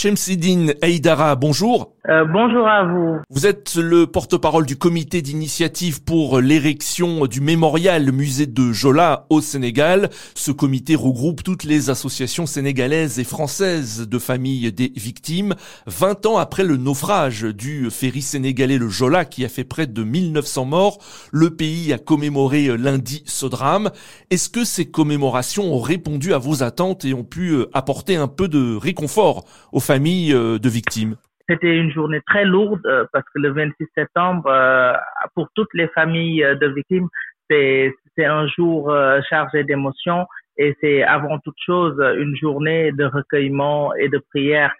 [0.00, 1.92] Shemsidine Aïdara, bonjour.
[2.08, 3.18] Euh, bonjour à vous.
[3.28, 9.42] Vous êtes le porte-parole du comité d'initiative pour l'érection du mémorial musée de Jola au
[9.42, 10.08] Sénégal.
[10.34, 15.54] Ce comité regroupe toutes les associations sénégalaises et françaises de familles des victimes.
[15.86, 20.02] 20 ans après le naufrage du ferry sénégalais le Jola qui a fait près de
[20.02, 20.98] 1900 morts,
[21.30, 23.90] le pays a commémoré lundi ce drame.
[24.30, 28.48] Est-ce que ces commémorations ont répondu à vos attentes et ont pu apporter un peu
[28.48, 31.16] de réconfort aux familles euh, de victimes
[31.48, 34.92] c'était une journée très lourde euh, parce que le 26 septembre, euh,
[35.34, 37.08] pour toutes les familles de victimes,
[37.50, 37.92] c'est
[38.24, 38.94] un jour
[39.28, 40.26] chargé d'émotions
[40.56, 44.72] et c'est avant toute chose une journée de recueillement et de prière.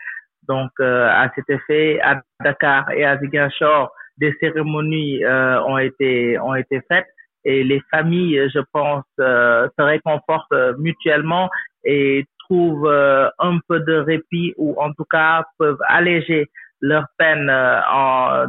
[0.46, 6.80] Donc, à cet effet, à Dakar et à Ziguinchor, des cérémonies ont été ont été
[6.86, 7.08] faites
[7.44, 11.50] et les familles, je pense, se réconfortent mutuellement
[11.84, 16.50] et trouvent euh, un peu de répit ou en tout cas peuvent alléger
[16.80, 18.46] leur peine euh, en,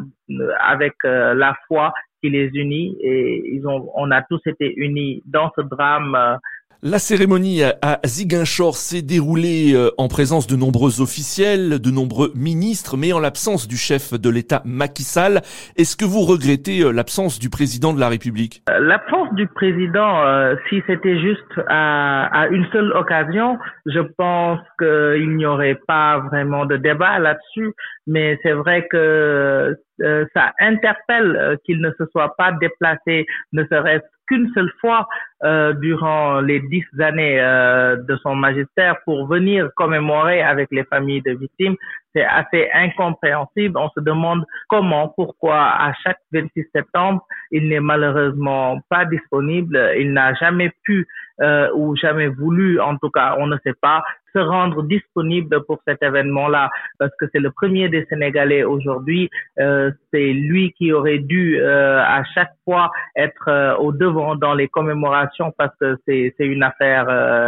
[0.60, 2.98] avec euh, la foi qui les unit.
[3.02, 6.40] Et ils ont, on a tous été unis dans ce drame
[6.84, 12.98] la cérémonie à Ziguinchor s'est déroulée euh, en présence de nombreux officiels, de nombreux ministres,
[12.98, 15.42] mais en l'absence du chef de l'État Macky Sall.
[15.78, 18.64] Est-ce que vous regrettez euh, l'absence du président de la République?
[18.70, 20.24] Euh, L'absence du président,
[20.70, 26.66] si c'était juste à, à, une seule occasion, je pense qu'il n'y aurait pas vraiment
[26.66, 27.74] de débat là-dessus.
[28.08, 34.50] Mais c'est vrai que ça interpelle qu'il ne se soit pas déplacé, ne serait-ce qu'une
[34.54, 35.08] seule fois
[35.44, 41.22] euh, durant les dix années euh, de son magistère pour venir commémorer avec les familles
[41.22, 41.76] de victimes.
[42.16, 43.78] C'est assez incompréhensible.
[43.78, 49.78] On se demande comment, pourquoi à chaque 26 septembre, il n'est malheureusement pas disponible.
[49.98, 51.08] Il n'a jamais pu
[51.42, 55.80] euh, ou jamais voulu, en tout cas, on ne sait pas, se rendre disponible pour
[55.88, 59.30] cet événement-là, parce que c'est le premier des Sénégalais aujourd'hui.
[59.60, 64.54] Euh, c'est lui qui aurait dû euh, à chaque fois être euh, au devant dans
[64.54, 67.06] les commémorations, parce que c'est une affaire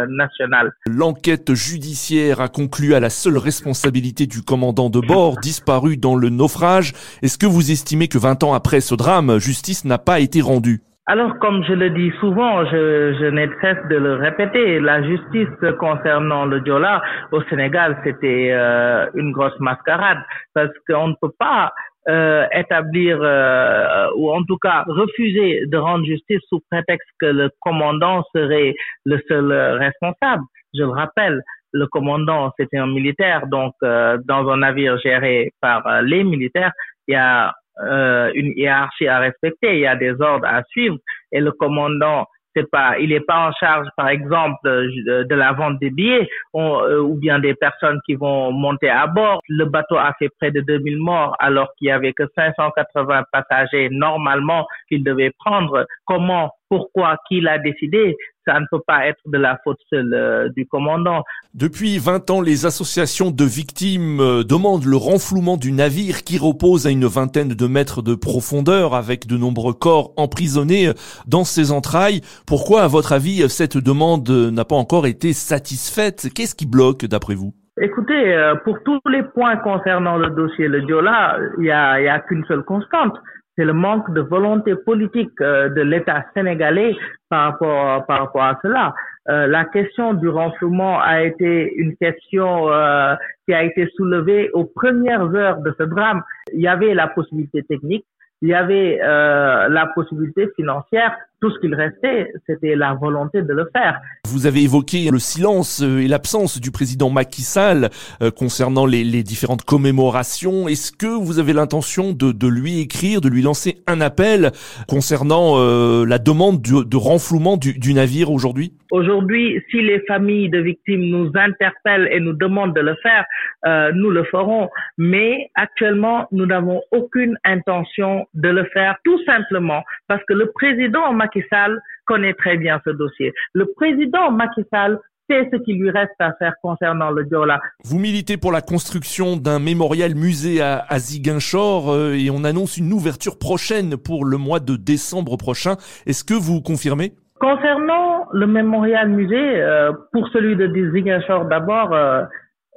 [0.08, 0.72] nationale.
[0.86, 6.28] L'enquête judiciaire a conclu à la seule responsabilité du commandant de bord disparu dans le
[6.28, 6.92] naufrage.
[7.22, 10.80] Est-ce que vous estimez que 20 ans après ce drame, justice n'a pas été rendue?
[11.06, 15.02] Alors, comme je le dis souvent, je, je n'ai de cesse de le répéter, la
[15.02, 15.48] justice
[15.78, 20.18] concernant le Diola au Sénégal, c'était euh, une grosse mascarade
[20.54, 21.74] parce qu'on ne peut pas
[22.08, 27.50] euh, établir euh, ou en tout cas refuser de rendre justice sous prétexte que le
[27.60, 30.44] commandant serait le seul responsable.
[30.72, 31.42] Je le rappelle,
[31.72, 36.72] le commandant c'était un militaire, donc dans un navire géré par les militaires,
[37.08, 40.96] il y a euh, une hiérarchie à respecter, il y a des ordres à suivre
[41.32, 45.78] et le commandant c'est pas, il n'est pas en charge, par exemple, de, la vente
[45.80, 49.40] des billets euh, ou bien des personnes qui vont monter à bord.
[49.48, 53.88] Le bateau a fait près de 2000 morts alors qu'il y avait que 580 passagers
[53.90, 55.86] normalement qu'il devait prendre.
[56.04, 60.48] Comment pourquoi, qui l'a décidé, ça ne peut pas être de la faute seule euh,
[60.56, 61.22] du commandant.
[61.54, 66.88] Depuis 20 ans, les associations de victimes euh, demandent le renflouement du navire qui repose
[66.88, 70.94] à une vingtaine de mètres de profondeur avec de nombreux corps emprisonnés euh,
[71.28, 72.22] dans ses entrailles.
[72.44, 76.26] Pourquoi, à votre avis, cette demande n'a pas encore été satisfaite?
[76.34, 77.54] Qu'est-ce qui bloque, d'après vous?
[77.80, 82.44] Écoutez, pour tous les points concernant le dossier Le Diola, il y a, a qu'une
[82.46, 83.14] seule constante
[83.56, 86.96] c'est le manque de volonté politique euh, de l'État sénégalais
[87.28, 88.94] par rapport, par rapport à cela.
[89.28, 93.14] Euh, la question du renflouement a été une question euh,
[93.46, 96.22] qui a été soulevée aux premières heures de ce drame.
[96.52, 98.04] Il y avait la possibilité technique,
[98.42, 101.16] il y avait euh, la possibilité financière.
[101.44, 104.00] Tout ce qu'il restait, c'était la volonté de le faire.
[104.26, 107.90] Vous avez évoqué le silence euh, et l'absence du président Macky Sall
[108.22, 110.68] euh, concernant les, les, différentes commémorations.
[110.68, 114.52] Est-ce que vous avez l'intention de, de, lui écrire, de lui lancer un appel
[114.88, 118.72] concernant euh, la demande de, de renflouement du, du navire aujourd'hui?
[118.90, 123.24] Aujourd'hui, si les familles de victimes nous interpellent et nous demandent de le faire,
[123.66, 124.70] euh, nous le ferons.
[124.98, 131.12] Mais actuellement, nous n'avons aucune intention de le faire, tout simplement parce que le président
[131.12, 133.32] Macky Sall connaît très bien ce dossier.
[133.54, 134.98] Le président Macky Sall
[135.28, 137.60] sait ce qu'il lui reste à faire concernant le Diola.
[137.84, 142.92] Vous militez pour la construction d'un mémorial musée à, Ziguinchor euh, et on annonce une
[142.92, 145.76] ouverture prochaine pour le mois de décembre prochain.
[146.06, 147.12] Est-ce que vous confirmez?
[147.40, 151.94] Concernant le mémorial musée, euh, pour celui de Ziguinchor d'abord,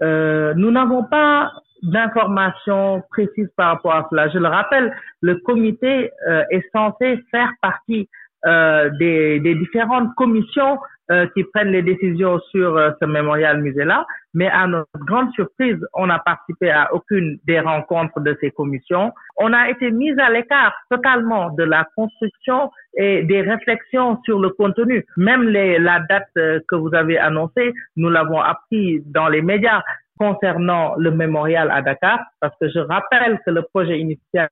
[0.02, 1.52] euh, nous n'avons pas
[1.84, 4.30] d'informations précises par rapport à cela.
[4.30, 6.10] Je le rappelle, le comité
[6.50, 8.10] est censé faire partie
[8.46, 10.78] des, des, différentes commissions
[11.10, 15.78] euh, qui prennent les décisions sur euh, ce mémorial musée-là, mais à notre grande surprise,
[15.94, 19.14] on n'a participé à aucune des rencontres de ces commissions.
[19.38, 24.50] On a été mis à l'écart totalement de la construction et des réflexions sur le
[24.50, 25.06] contenu.
[25.16, 29.82] Même les, la date euh, que vous avez annoncée, nous l'avons appris dans les médias
[30.20, 34.50] concernant le mémorial à Dakar, parce que je rappelle que le projet initial,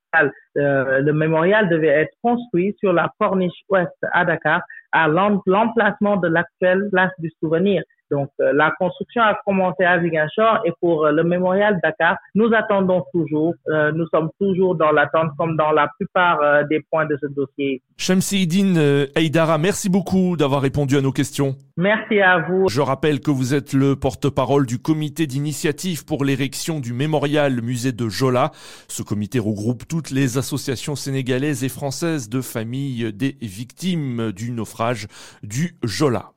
[0.56, 4.60] euh, le mémorial devait être construit sur la corniche ouest à Dakar,
[4.92, 7.82] à l'emplacement de l'actuelle place du souvenir.
[8.10, 12.52] Donc, euh, la construction a commencé à Ziguinchor et pour euh, le mémorial Dakar, nous
[12.54, 13.54] attendons toujours.
[13.68, 16.38] Euh, nous sommes toujours dans l'attente comme dans la plupart
[16.68, 17.82] des points de ce dossier.
[17.96, 21.56] Shamsidine Eidara, merci beaucoup d'avoir répondu à nos questions.
[21.76, 22.68] Merci à vous.
[22.68, 27.92] Je rappelle que vous êtes le porte-parole du comité d'initiative pour l'érection du mémorial musée
[27.92, 28.50] de Jola.
[28.88, 35.06] Ce comité regroupe toutes les associations sénégalaises et françaises de familles des victimes du naufrage
[35.42, 36.35] du Jola.